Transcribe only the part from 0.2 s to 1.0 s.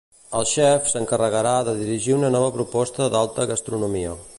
El xef